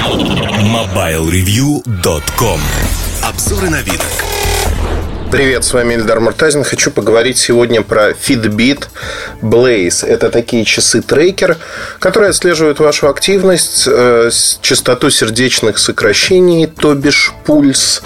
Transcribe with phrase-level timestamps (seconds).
[0.00, 2.60] MobileReview.com
[3.22, 4.00] Обзоры на вид.
[5.30, 6.64] Привет, с вами Эльдар Муртазин.
[6.64, 8.86] Хочу поговорить сегодня про Fitbit
[9.42, 10.06] Blaze.
[10.06, 11.58] Это такие часы-трекер,
[11.98, 14.30] которые отслеживают вашу активность, э,
[14.62, 18.00] частоту сердечных сокращений, то бишь пульс,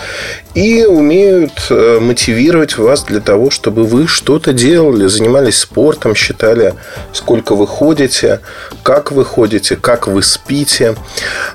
[0.55, 6.75] и умеют э, мотивировать вас для того, чтобы вы что-то делали, занимались спортом, считали,
[7.13, 8.41] сколько вы ходите,
[8.83, 10.95] как вы ходите, как вы спите.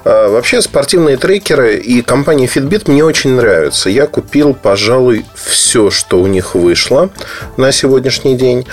[0.04, 3.89] А, вообще спортивные трекеры и компания Fitbit мне очень нравятся.
[3.89, 7.10] Я купил, пожалуй, все, что у них вышло
[7.55, 8.68] на сегодняшний день.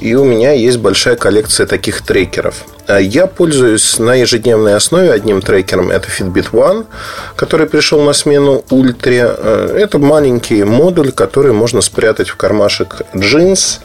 [0.00, 2.64] И у меня есть большая коллекция таких трекеров.
[2.86, 5.90] А я пользуюсь на ежедневной основе одним трекером.
[5.90, 6.86] Это Fitbit One,
[7.34, 9.36] который пришел на смену Ultra.
[9.38, 13.80] Э, это маленький модуль, который можно спрятать в кармашек джинс,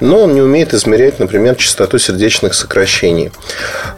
[0.00, 3.32] но он не умеет измерять, например, частоту сердечных сокращений.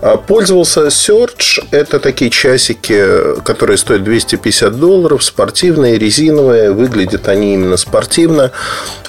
[0.01, 1.67] А пользовался Search.
[1.73, 6.71] Это такие часики, которые стоят 250 долларов, спортивные, резиновые.
[6.71, 8.53] Выглядят они именно спортивно.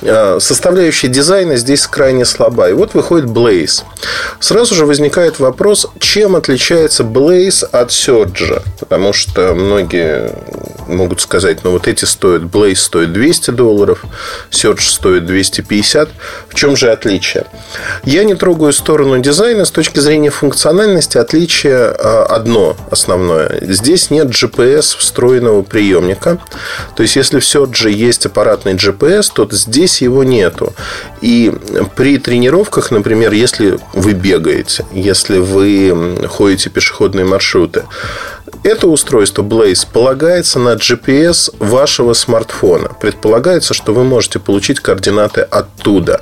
[0.01, 2.69] А, составляющая дизайна здесь крайне слаба.
[2.69, 3.83] И вот выходит Blaze.
[4.39, 8.61] Сразу же возникает возникает вопрос, чем отличается Blaze от Surge?
[8.79, 10.31] Потому что многие
[10.87, 14.03] могут сказать, ну вот эти стоят, Blaze стоит 200 долларов,
[14.51, 16.09] Surge стоит 250.
[16.49, 17.45] В чем же отличие?
[18.03, 19.65] Я не трогаю сторону дизайна.
[19.65, 23.59] С точки зрения функциональности отличие а, одно основное.
[23.61, 26.39] Здесь нет GPS встроенного приемника.
[26.95, 30.73] То есть, если в Surge есть аппаратный GPS, то здесь его нету.
[31.21, 31.51] И
[31.95, 37.83] при тренировках, например, если вы бегаете, если вы ходите пешеходные маршруты.
[38.63, 42.89] Это устройство Blaze полагается на GPS вашего смартфона.
[42.99, 46.21] Предполагается, что вы можете получить координаты оттуда.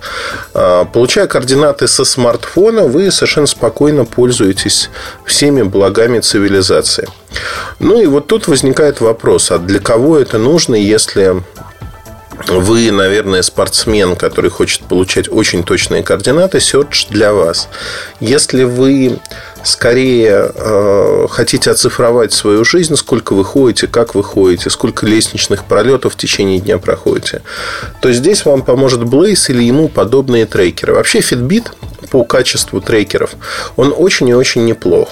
[0.54, 4.90] А, получая координаты со смартфона, вы совершенно спокойно пользуетесь
[5.26, 7.08] всеми благами цивилизации.
[7.80, 11.44] Ну и вот тут возникает вопрос, а для кого это нужно, если
[12.48, 17.68] вы, наверное, спортсмен, который хочет получать очень точные координаты, Search для вас.
[18.20, 19.20] Если вы
[19.64, 26.14] скорее э, хотите оцифровать свою жизнь, сколько вы ходите, как вы ходите, сколько лестничных пролетов
[26.14, 27.42] в течение дня проходите,
[28.02, 30.94] то здесь вам поможет Blaze или ему подобные трекеры.
[30.94, 31.68] Вообще Fitbit
[32.12, 33.32] по качеству трекеров,
[33.76, 35.10] он очень и очень неплох.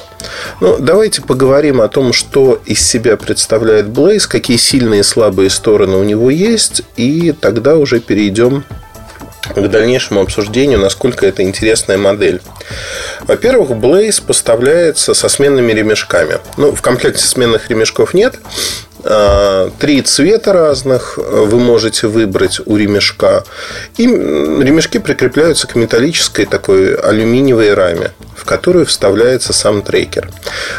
[0.59, 5.97] Ну, давайте поговорим о том, что из себя представляет Blaze, какие сильные и слабые стороны
[5.97, 8.63] у него есть, и тогда уже перейдем
[9.55, 12.41] к дальнейшему обсуждению, насколько это интересная модель.
[13.21, 16.37] Во-первых, Blaze поставляется со сменными ремешками.
[16.57, 18.35] Ну, в комплекте сменных ремешков нет.
[19.03, 23.43] А, три цвета разных вы можете выбрать у ремешка.
[23.97, 30.31] И ремешки прикрепляются к металлической такой алюминиевой раме в которую вставляется сам трекер.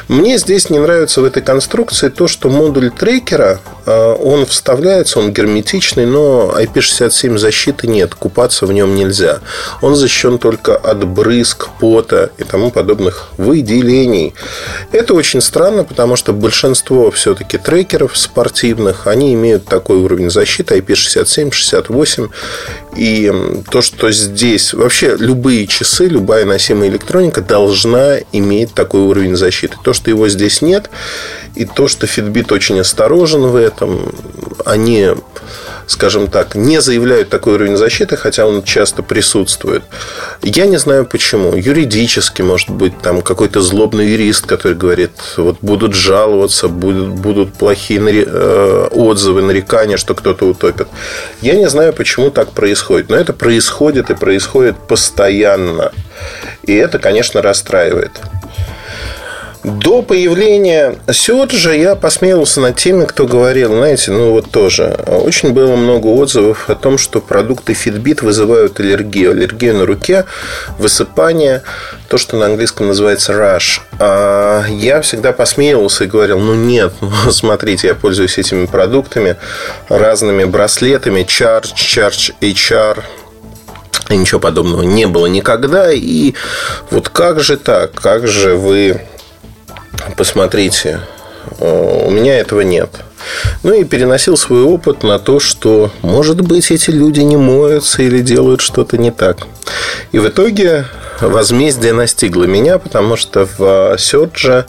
[0.08, 5.32] Мне здесь не нравится в этой конструкции то, что модуль трекера, э, он вставляется, он
[5.32, 9.38] герметичный, но IP67 защиты нет, купаться в нем нельзя.
[9.80, 14.34] Он защищен только от брызг, пота и тому подобных выделений.
[14.90, 21.52] Это очень странно, потому что большинство все-таки трекеров спортивных, они имеют такой уровень защиты IP67,
[21.52, 22.28] 68.
[22.96, 23.32] И
[23.70, 29.76] то, что здесь вообще любые часы, любая носимая электроника должна иметь такой уровень защиты.
[29.82, 30.90] То, что его здесь нет,
[31.54, 34.14] и то, что Fitbit очень осторожен в этом,
[34.66, 35.08] они,
[35.86, 39.82] скажем так, не заявляют такой уровень защиты, хотя он часто присутствует.
[40.42, 41.54] Я не знаю почему.
[41.54, 48.24] Юридически, может быть, там какой-то злобный юрист, который говорит, вот будут жаловаться, будут, будут плохие
[48.26, 50.88] э, отзывы, нарекания, что кто-то утопит.
[51.40, 55.92] Я не знаю, почему так происходит, но это происходит и происходит постоянно.
[56.62, 58.12] И это, конечно, расстраивает.
[59.64, 64.98] До появления Сёрджа я посмеялся над теми, кто говорил, знаете, ну вот тоже.
[65.06, 69.30] Очень было много отзывов о том, что продукты Fitbit вызывают аллергию.
[69.30, 70.24] Аллергию на руке,
[70.78, 71.62] высыпание,
[72.08, 73.80] то, что на английском называется rush.
[74.00, 79.36] А я всегда посмеивался и говорил, ну нет, ну, смотрите, я пользуюсь этими продуктами,
[79.88, 82.98] разными браслетами, Charge, Charge HR,
[84.16, 85.92] ничего подобного не было никогда.
[85.92, 86.34] И
[86.90, 87.92] вот как же так?
[87.94, 89.00] Как же вы...
[90.16, 91.00] Посмотрите,
[91.58, 92.90] э, у меня этого нет.
[93.62, 98.20] Ну и переносил свой опыт на то, что, может быть, эти люди не моются или
[98.20, 99.46] делают что-то не так.
[100.10, 100.86] И в итоге
[101.20, 104.66] возмездие настигло меня, потому что в Серджа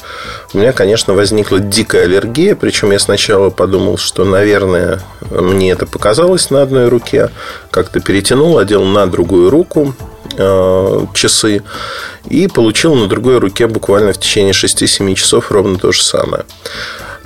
[0.53, 2.55] у меня, конечно, возникла дикая аллергия.
[2.55, 4.99] Причем я сначала подумал, что, наверное,
[5.31, 7.29] мне это показалось на одной руке.
[7.71, 9.95] Как-то перетянул, одел на другую руку.
[10.37, 11.63] Э, часы
[12.29, 16.45] и получил на другой руке буквально в течение 6-7 часов ровно то же самое.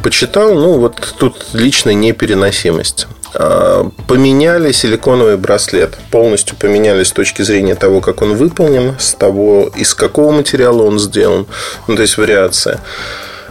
[0.03, 3.07] Почитал, ну вот тут личная непереносимость.
[3.33, 5.97] А, поменяли силиконовый браслет.
[6.11, 10.99] Полностью поменяли с точки зрения того, как он выполнен, с того, из какого материала он
[10.99, 11.45] сделан.
[11.87, 12.79] Ну, то есть вариация.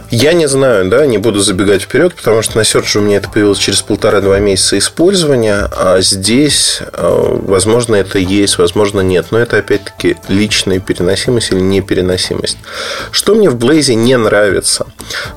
[0.09, 3.29] Я не знаю, да, не буду забегать вперед, потому что на Search у меня это
[3.29, 9.27] появилось через полтора-два месяца использования, а здесь, э, возможно, это есть, возможно, нет.
[9.31, 12.57] Но это, опять-таки, личная переносимость или непереносимость.
[13.11, 14.87] Что мне в Blaze не нравится?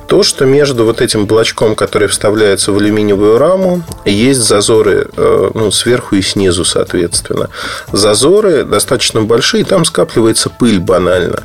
[0.06, 5.72] То, что между вот этим блочком, который вставляется в алюминиевую раму, есть зазоры э, ну,
[5.72, 7.50] сверху и снизу, соответственно.
[7.90, 11.44] Зазоры достаточно большие, там скапливается пыль банально.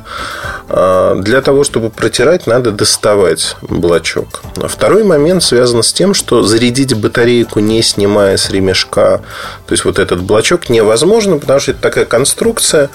[0.68, 4.42] А, для того, чтобы протирать, надо доставать блочок.
[4.56, 9.18] А второй момент связан с тем, что зарядить батарейку, не снимая с ремешка,
[9.66, 12.90] то есть вот этот блочок невозможно, потому что это такая конструкция.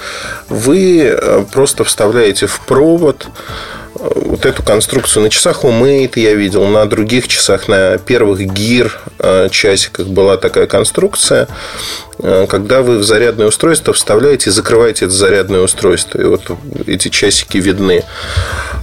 [0.49, 3.27] Вы э, просто вставляете в провод
[4.01, 9.49] вот эту конструкцию на часах Умейт я видел, на других часах, на первых гир э,
[9.51, 11.47] часиках была такая конструкция.
[12.19, 16.19] Э, когда вы в зарядное устройство вставляете и закрываете это зарядное устройство.
[16.19, 16.41] И вот
[16.87, 18.03] эти часики видны.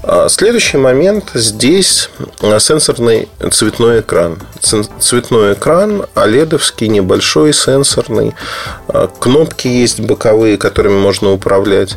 [0.03, 1.31] А следующий момент.
[1.35, 2.11] Здесь
[2.41, 4.39] э, сенсорный цветной экран.
[4.61, 8.35] Цветной экран, оледовский, небольшой, сенсорный.
[8.89, 11.97] А кнопки есть боковые, которыми можно управлять.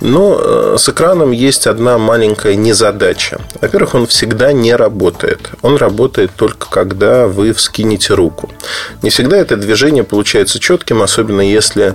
[0.00, 3.40] Но с экраном есть одна маленькая незадача.
[3.60, 5.50] Во-первых, он всегда не работает.
[5.62, 8.50] Он работает только когда вы вскинете руку.
[9.02, 11.94] Не всегда это движение получается четким, особенно если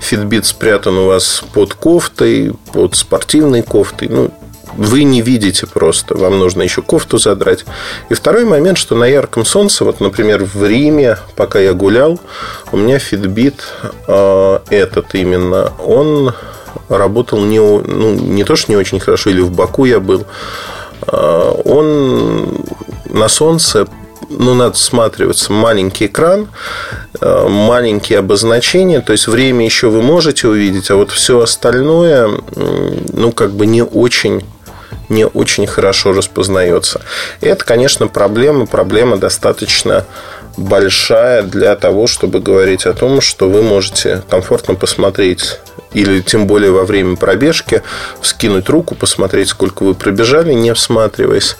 [0.00, 4.08] Fitbit спрятан у вас под кофтой, под спортивной кофтой.
[4.08, 4.30] Ну,
[4.76, 7.64] вы не видите просто, вам нужно еще кофту задрать.
[8.08, 12.20] И второй момент, что на ярком солнце, вот, например, в Риме, пока я гулял,
[12.72, 13.64] у меня Fitbit
[14.06, 16.34] э, этот именно, он
[16.88, 20.24] работал не, ну, не то, что не очень хорошо, или в Баку я был,
[21.06, 22.64] э, он
[23.06, 23.86] на солнце
[24.30, 25.52] ну, надо всматриваться.
[25.52, 26.48] Маленький экран,
[27.20, 32.30] э, маленькие обозначения, то есть время еще вы можете увидеть, а вот все остальное,
[33.12, 34.44] ну, как бы не очень
[35.08, 37.00] не очень хорошо распознается.
[37.40, 38.66] И это, конечно, проблема.
[38.66, 40.04] Проблема достаточно
[40.58, 45.60] большая для того, чтобы говорить о том, что вы можете комфортно посмотреть
[45.94, 47.82] или тем более во время пробежки
[48.20, 51.56] вскинуть руку, посмотреть, сколько вы пробежали, не всматриваясь.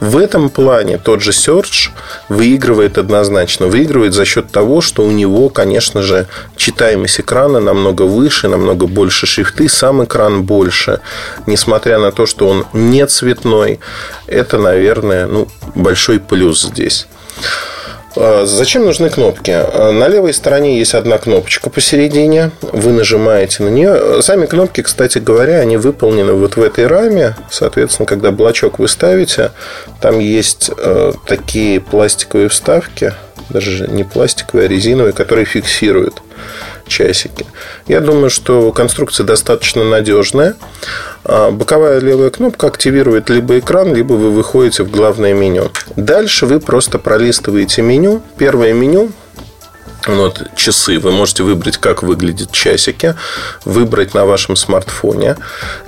[0.00, 1.90] В этом плане тот же Search
[2.28, 3.66] выигрывает однозначно.
[3.66, 9.26] Выигрывает за счет того, что у него, конечно же, читаемость экрана намного выше, намного больше
[9.26, 11.00] шрифты, сам экран больше.
[11.46, 13.80] Несмотря на то, что он не цветной,
[14.26, 17.08] это, наверное, ну, большой плюс здесь.
[18.16, 19.50] А, зачем нужны кнопки?
[19.50, 22.50] А, на левой стороне есть одна кнопочка посередине.
[22.60, 24.22] Вы нажимаете на нее.
[24.22, 27.36] Сами кнопки, кстати говоря, они выполнены вот в этой раме.
[27.50, 29.52] Соответственно, когда блочок вы ставите,
[30.00, 33.14] там есть э, такие пластиковые вставки,
[33.48, 36.22] даже не пластиковые, а резиновые, которые фиксируют
[36.86, 37.46] часики.
[37.88, 40.54] Я думаю, что конструкция достаточно надежная.
[41.24, 45.70] А, боковая левая кнопка активирует либо экран, либо вы выходите в главное меню.
[45.96, 48.22] Дальше вы просто пролистываете меню.
[48.38, 49.10] Первое меню
[50.06, 50.98] вот часы.
[50.98, 53.14] Вы можете выбрать, как выглядят часики,
[53.64, 55.36] выбрать на вашем смартфоне.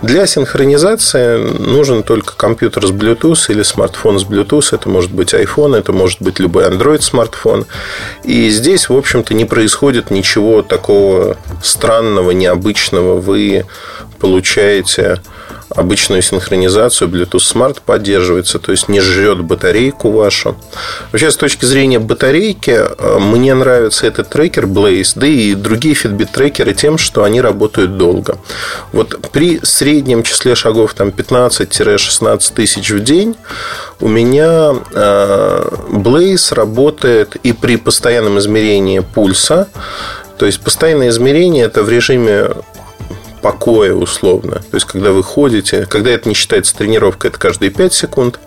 [0.03, 4.75] Для синхронизации нужен только компьютер с Bluetooth или смартфон с Bluetooth.
[4.75, 7.67] Это может быть iPhone, это может быть любой Android смартфон.
[8.23, 13.21] И здесь, в общем-то, не происходит ничего такого странного, необычного.
[13.21, 13.67] Вы
[14.21, 15.21] получаете
[15.75, 20.57] обычную синхронизацию Bluetooth Smart поддерживается, то есть не жрет батарейку вашу.
[21.13, 26.29] Вообще, с точки зрения батарейки, э, мне нравится этот трекер Blaze, да и другие Fitbit
[26.33, 28.39] трекеры тем, что они работают долго.
[28.93, 33.37] Вот при среднем числе шагов там 15-16 тысяч в день
[34.01, 39.69] у меня э, Blaze работает и при постоянном измерении пульса,
[40.39, 42.51] то есть постоянное измерение это в режиме
[43.45, 44.63] покоя условно.
[44.71, 48.41] То есть, когда вы ходите, когда это не считается тренировкой, это каждые 5 секунд.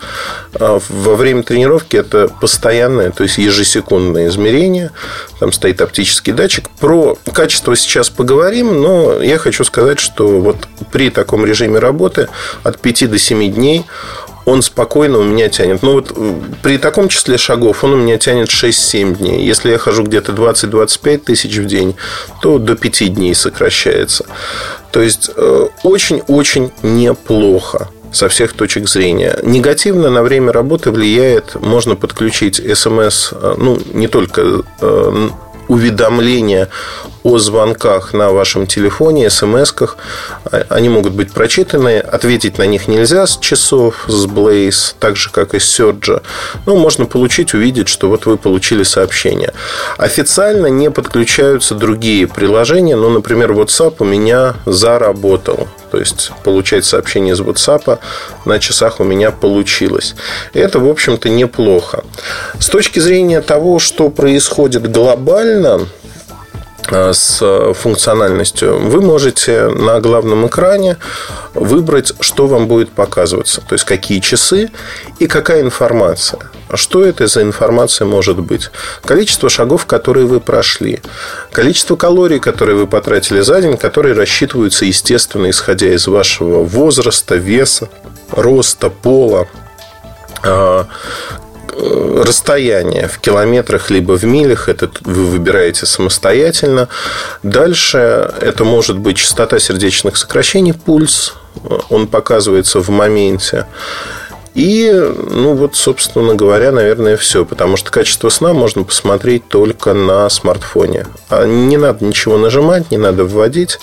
[0.55, 4.89] А во время тренировки это постоянное, то есть ежесекундное измерение.
[5.39, 6.71] Там стоит оптический датчик.
[6.79, 12.27] Про качество сейчас поговорим, но я хочу сказать, что вот при таком режиме работы
[12.63, 13.85] от 5 до 7 дней
[14.47, 15.83] он спокойно у меня тянет.
[15.83, 19.45] Но вот э, при таком числе шагов он у меня тянет 6-7 дней.
[19.45, 21.97] Если я хожу где-то 20-25 тысяч в день,
[22.41, 24.25] то до 5 дней сокращается.
[24.97, 29.37] То есть э, очень-очень неплохо со всех точек зрения.
[29.43, 34.63] Негативно на время работы влияет, можно подключить смс, э, ну, не только
[35.67, 36.69] уведомления
[37.23, 39.97] о звонках на вашем телефоне, смс-ках.
[40.69, 41.99] Они могут быть прочитаны.
[41.99, 46.21] Ответить на них нельзя с часов, с Blaze, так же, как и с Surge.
[46.65, 49.53] Ну, можно получить, увидеть, что вот вы получили сообщение.
[49.97, 52.95] Официально не подключаются другие приложения.
[52.95, 55.67] Ну, например, WhatsApp у меня заработал.
[55.91, 57.99] То есть, получать сообщение из WhatsApp
[58.45, 60.15] на часах у меня получилось.
[60.53, 62.03] Это, в общем-то, неплохо.
[62.59, 65.87] С точки зрения того, что происходит глобально,
[66.91, 70.97] с функциональностью, вы можете на главном экране
[71.53, 73.61] выбрать, что вам будет показываться.
[73.61, 74.69] То есть, какие часы
[75.19, 76.39] и какая информация.
[76.73, 78.69] Что это за информация может быть?
[79.03, 81.01] Количество шагов, которые вы прошли.
[81.51, 87.89] Количество калорий, которые вы потратили за день, которые рассчитываются, естественно, исходя из вашего возраста, веса,
[88.31, 89.47] роста, пола
[90.43, 90.85] э,
[91.77, 96.87] расстояние в километрах либо в милях, это вы выбираете самостоятельно.
[97.43, 101.35] Дальше это может быть частота сердечных сокращений, пульс,
[101.89, 103.65] он показывается в моменте.
[104.57, 107.45] И, ну вот, собственно говоря, наверное, все.
[107.45, 111.05] Потому что качество сна можно посмотреть только на смартфоне.
[111.29, 113.79] А не надо ничего нажимать, не надо вводить.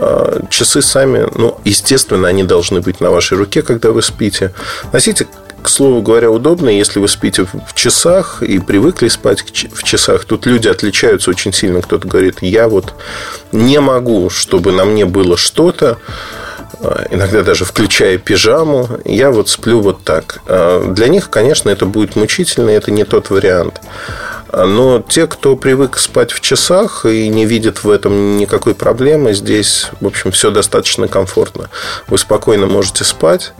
[0.00, 4.52] А, часы сами, ну, естественно, они должны быть на вашей руке, когда вы спите.
[4.92, 5.28] Носите
[5.60, 10.24] к слову говоря, удобно, если вы спите в часах и привыкли спать в часах.
[10.24, 11.82] Тут люди отличаются очень сильно.
[11.82, 12.94] Кто-то говорит, я вот
[13.52, 15.98] не могу, чтобы на мне было что-то,
[16.80, 20.40] а, иногда даже включая пижаму, я вот сплю вот так.
[20.46, 23.80] А, для них, конечно, это будет мучительно, это не тот вариант.
[24.52, 29.86] Но те, кто привык спать в часах и не видит в этом никакой проблемы, здесь,
[30.00, 31.70] в общем, все достаточно комфортно.
[32.08, 33.52] Вы спокойно можете спать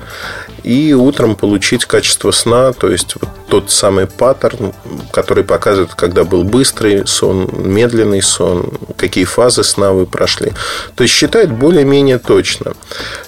[0.63, 4.73] и утром получить качество сна, то есть вот тот самый паттерн,
[5.13, 10.53] который показывает, когда был быстрый сон, медленный сон, какие фазы сна вы прошли.
[10.95, 12.73] То есть считает более-менее точно.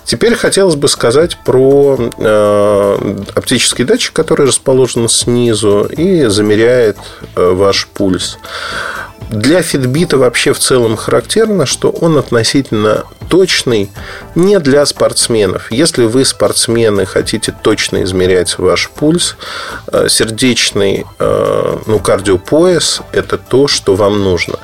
[0.04, 6.96] Теперь хотелось бы сказать про э, оптический датчик, который расположен снизу и замеряет
[7.34, 8.38] э, ваш пульс.
[9.32, 13.90] Для фитбита вообще в целом характерно, что он относительно точный
[14.34, 15.72] не для спортсменов.
[15.72, 19.36] Если вы спортсмены, хотите точно измерять ваш пульс,
[19.90, 24.58] э, сердечный э, ну, кардиопояс– это то, что вам нужно.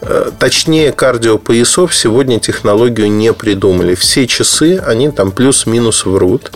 [0.00, 3.96] Э, точнее, кардиопоясов сегодня технологию не придумали.
[3.96, 6.52] Все часы, они там плюс-минус врут.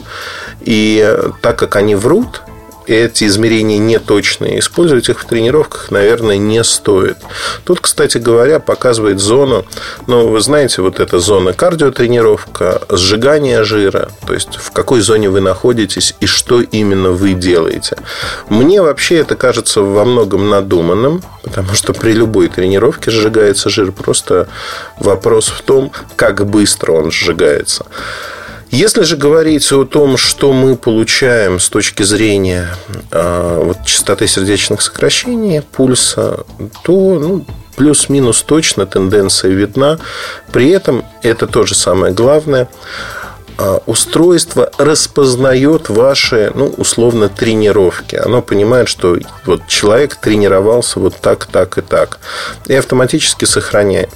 [0.60, 2.42] И так как они врут,
[2.88, 4.58] эти измерения неточные.
[4.58, 7.18] Использовать их в тренировках, наверное, не стоит.
[7.64, 9.66] Тут, кстати говоря, показывает зону,
[10.06, 15.40] ну, вы знаете, вот эта зона кардиотренировка, сжигание жира, то есть в какой зоне вы
[15.40, 17.98] находитесь и что именно вы делаете.
[18.48, 23.92] Мне вообще это кажется во многом надуманным, потому что при любой тренировке сжигается жир.
[23.92, 24.48] Просто
[24.98, 27.84] вопрос в том, как быстро он сжигается.
[28.70, 32.68] Если же говорить о том, что мы получаем с точки зрения
[33.10, 36.44] э, вот, частоты сердечных сокращений, пульса,
[36.82, 37.46] то ну,
[37.76, 39.98] плюс-минус точно тенденция видна.
[40.52, 42.68] При этом это тоже самое главное
[43.86, 48.16] устройство распознает ваши, ну, условно, тренировки.
[48.16, 52.18] Оно понимает, что вот человек тренировался вот так, так и так.
[52.66, 54.10] И автоматически сохраняет.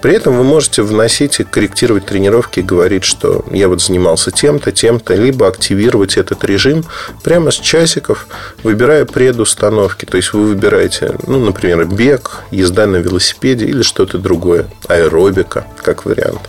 [0.00, 4.70] При этом вы можете вносить и корректировать тренировки и говорить, что я вот занимался тем-то,
[4.70, 6.84] тем-то, либо активировать этот режим
[7.24, 8.28] прямо с часиков,
[8.62, 10.04] выбирая предустановки.
[10.04, 16.04] То есть вы выбираете, ну, например, бег, езда на велосипеде или что-то другое, аэробика, как
[16.04, 16.40] вариант.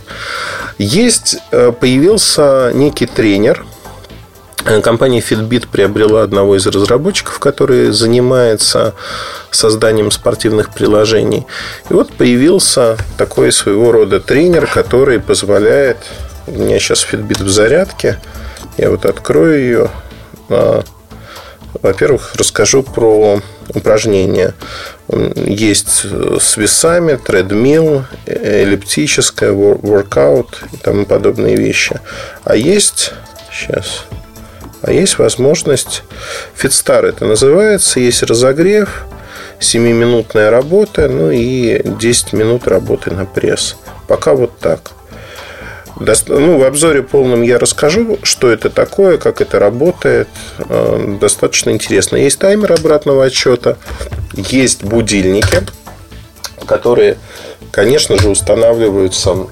[0.82, 3.64] Есть, э, появился некий тренер,
[4.64, 8.94] Э, компания Fitbit приобрела одного из разработчиков, который занимается
[9.50, 11.46] созданием спортивных приложений.
[11.88, 15.98] И вот появился такой своего рода тренер, который позволяет...
[16.46, 18.18] У меня сейчас Fitbit в зарядке.
[18.76, 19.90] Я вот открою ее.
[21.82, 23.40] Во-первых, расскажу про
[23.74, 24.54] упражнения.
[25.08, 26.04] Есть
[26.40, 32.00] с весами, тредмил, эллиптическая, воркаут и тому подобные вещи.
[32.44, 33.12] А есть...
[33.52, 34.04] Сейчас
[34.82, 36.04] а есть возможность
[36.56, 39.04] Fitstar это называется, есть разогрев,
[39.60, 43.76] 7-минутная работа, ну и 10 минут работы на пресс.
[44.08, 44.92] Пока вот так.
[46.28, 50.28] Ну, в обзоре полном я расскажу, что это такое, как это работает.
[50.58, 52.16] Э, достаточно интересно.
[52.16, 53.76] Есть таймер обратного отчета,
[54.32, 55.62] есть будильники,
[56.66, 57.18] которые,
[57.70, 59.46] конечно же, устанавливаются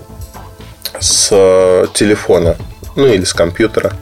[0.98, 2.56] с э, телефона,
[2.96, 3.92] ну или с компьютера.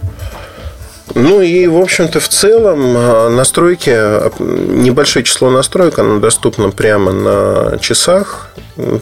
[1.15, 3.91] Ну и, в общем-то, в целом а, настройки,
[4.39, 8.46] небольшое число настроек, оно доступно прямо на часах.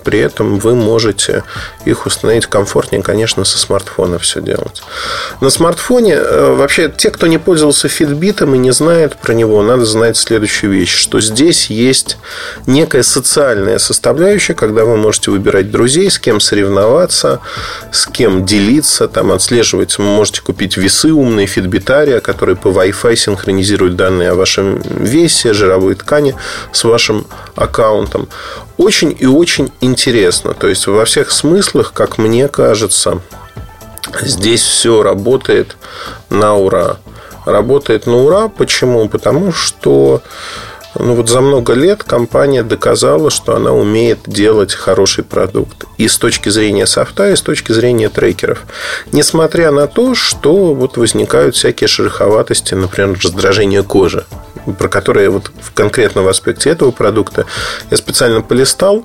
[0.04, 1.42] При этом вы можете
[1.84, 4.82] их установить комфортнее, конечно, со смартфона все делать.
[5.40, 9.84] На смартфоне э, вообще те, кто не пользовался Fitbit и не знает про него, надо
[9.84, 12.18] знать следующую вещь, что здесь есть
[12.66, 17.40] некая социальная составляющая, когда вы можете выбирать друзей, с кем соревноваться,
[17.90, 19.98] с кем делиться, там отслеживать.
[19.98, 25.94] Вы можете купить весы умные, фитбитария, которые по Wi-Fi синхронизируют данные о вашем весе, жировой
[25.94, 26.36] ткани
[26.72, 28.28] с вашим аккаунтом.
[28.76, 30.54] Очень и очень интересно.
[30.54, 33.20] То есть, во всех смыслах, как мне кажется,
[34.20, 35.76] здесь все работает
[36.30, 36.98] на ура.
[37.46, 38.48] Работает на ура.
[38.48, 39.08] Почему?
[39.08, 40.22] Потому что
[40.98, 45.84] ну вот за много лет компания доказала, что она умеет делать хороший продукт.
[45.98, 48.62] И с точки зрения софта, и с точки зрения трекеров.
[49.12, 54.24] Несмотря на то, что вот возникают всякие шероховатости, например, раздражение кожи
[54.78, 57.46] про которые вот в конкретном аспекте этого продукта
[57.90, 59.04] я специально полистал.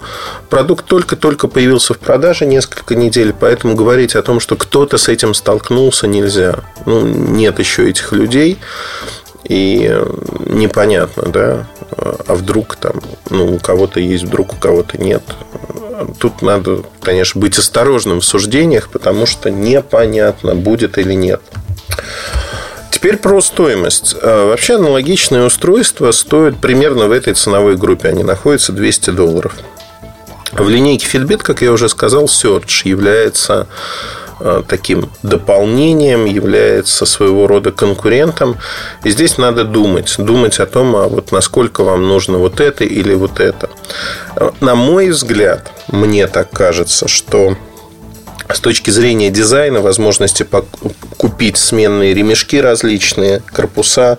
[0.50, 5.34] Продукт только-только появился в продаже несколько недель, поэтому говорить о том, что кто-то с этим
[5.34, 6.60] столкнулся, нельзя.
[6.86, 8.58] Ну, нет еще этих людей.
[9.46, 10.00] И
[10.46, 15.24] непонятно, да, а вдруг там, ну, у кого-то есть, вдруг у кого-то нет.
[16.20, 21.42] Тут надо, конечно, быть осторожным в суждениях, потому что непонятно, будет или нет.
[22.92, 24.16] Теперь про стоимость.
[24.22, 28.10] А, вообще аналогичное устройство стоит примерно в этой ценовой группе.
[28.10, 29.56] Они находятся 200 долларов.
[30.52, 33.68] В линейке Fitbit, как я уже сказал, Search является
[34.68, 38.58] таким дополнением, является своего рода конкурентом.
[39.04, 40.16] И здесь надо думать.
[40.18, 43.70] Думать о том, а вот насколько вам нужно вот это или вот это.
[44.36, 47.58] Э, на мой взгляд, мне так кажется, что
[48.52, 50.46] с точки зрения дизайна, возможности
[51.18, 54.18] купить сменные ремешки различные, корпуса,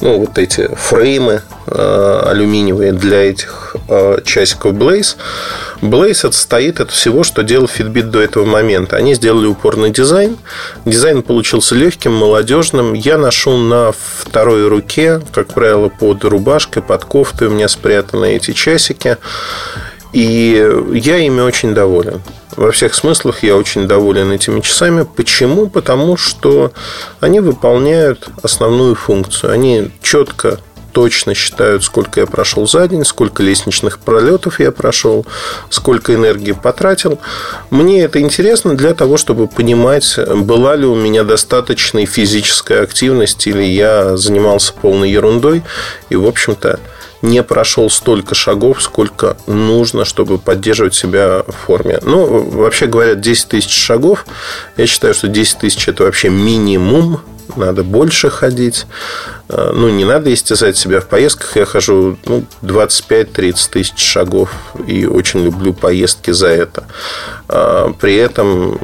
[0.00, 5.16] ну, вот эти фреймы э, алюминиевые для этих э, часиков Blaze.
[5.80, 8.96] Blaze отстоит от всего, что делал Fitbit до этого момента.
[8.96, 10.36] Они сделали упорный дизайн.
[10.84, 12.92] Дизайн получился легким, молодежным.
[12.92, 18.52] Я ношу на второй руке, как правило, под рубашкой, под кофтой у меня спрятаны эти
[18.52, 19.16] часики.
[20.12, 22.20] И я ими очень доволен.
[22.56, 25.06] Во всех смыслах я очень доволен этими часами.
[25.16, 25.68] Почему?
[25.68, 26.72] Потому что
[27.20, 29.52] они выполняют основную функцию.
[29.52, 30.58] Они четко
[30.92, 35.26] точно считают, сколько я прошел за день, сколько лестничных пролетов я прошел,
[35.70, 37.18] сколько энергии потратил.
[37.70, 43.62] Мне это интересно для того, чтобы понимать, была ли у меня достаточной физическая активность или
[43.62, 45.62] я занимался полной ерундой.
[46.10, 46.78] И, в общем-то,
[47.22, 52.00] не прошел столько шагов, сколько нужно, чтобы поддерживать себя в форме.
[52.02, 54.26] Ну, вообще говорят, 10 тысяч шагов.
[54.76, 57.20] Я считаю, что 10 тысяч– это вообще минимум.
[57.56, 58.86] Надо больше ходить.
[59.48, 61.56] Э, ну, не надо истязать себя в поездках.
[61.56, 64.50] Я хожу ну, 25-30 тысяч шагов
[64.86, 66.84] и очень люблю поездки за это.
[67.48, 68.80] Э, при этом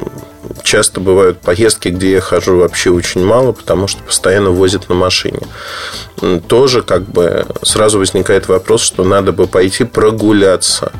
[0.63, 5.41] часто бывают поездки, где я хожу вообще очень мало, потому что постоянно возят на машине.
[6.47, 10.91] Тоже как бы сразу возникает вопрос, что надо бы пойти прогуляться.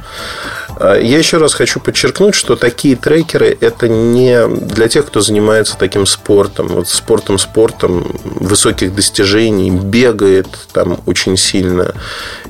[0.79, 5.77] А, я еще раз хочу подчеркнуть, что такие трекеры это не для тех, кто занимается
[5.77, 6.67] таким спортом.
[6.67, 11.93] Вот спортом, спортом высоких достижений, бегает там очень сильно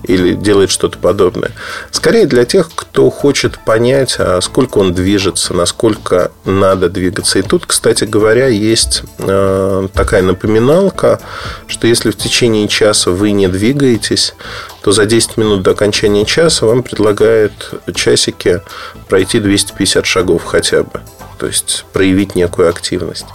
[0.04, 1.52] или делает что-то подобное.
[1.92, 7.40] Скорее для тех, кто хочет понять, а сколько он движется, насколько надо двигаться.
[7.40, 11.20] И тут, кстати говоря, есть а, такая напоминалка,
[11.68, 14.34] что если в течение часа вы не двигаетесь,
[14.82, 18.62] то за 10 минут до окончания часа вам предлагают часики
[19.08, 21.02] пройти 250 шагов хотя бы.
[21.38, 23.26] То есть проявить некую активность.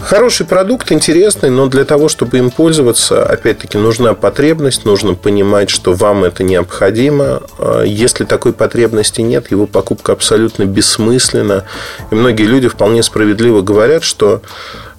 [0.00, 5.92] Хороший продукт, интересный, но для того, чтобы им пользоваться, опять-таки, нужна потребность, нужно понимать, что
[5.92, 7.42] вам это необходимо.
[7.58, 11.64] А если такой потребности нет, его покупка абсолютно бессмысленна.
[12.10, 14.40] И многие люди вполне справедливо говорят, что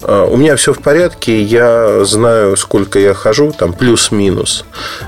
[0.02, 4.64] у меня все в порядке, я знаю, сколько я хожу, там плюс-минус.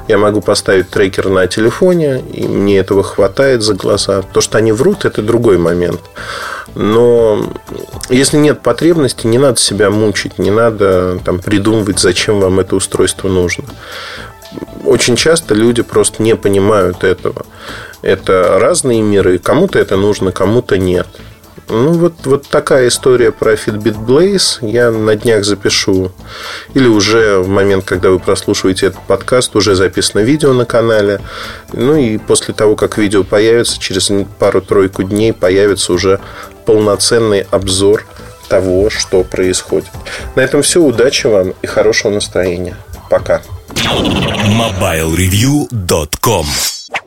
[0.09, 4.23] Я могу поставить трекер на телефоне, и мне этого хватает за глаза.
[4.23, 6.01] То, что они врут, это другой момент.
[6.75, 7.53] Но
[8.09, 13.29] если нет потребности, не надо себя мучить, не надо там, придумывать, зачем вам это устройство
[13.29, 13.65] нужно.
[14.85, 17.47] Очень часто люди просто не понимают этого.
[18.03, 19.39] Это разные миры.
[19.39, 21.07] Кому-то это нужно, кому-то нет.
[21.69, 24.59] Ну, вот, вот такая история про Fitbit Blaze.
[24.61, 26.13] Я на днях запишу.
[26.75, 31.21] Или уже в момент, когда вы прослушиваете этот подкаст, уже записано видео на канале.
[31.73, 36.21] Ну, и после того, как видео появится, через пару-тройку дней появится уже
[36.67, 38.05] полноценный обзор
[38.49, 39.91] того, что происходит.
[40.35, 40.83] На этом все.
[40.83, 42.77] Удачи вам и хорошего настроения.
[43.09, 43.43] Пока.
[43.75, 46.47] MobileReview.com